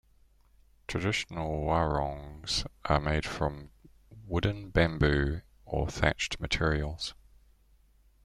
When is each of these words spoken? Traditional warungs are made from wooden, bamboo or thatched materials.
Traditional 0.87 1.63
warungs 1.63 2.65
are 2.85 2.99
made 2.99 3.23
from 3.23 3.69
wooden, 4.25 4.71
bamboo 4.71 5.41
or 5.63 5.89
thatched 5.89 6.39
materials. 6.39 7.13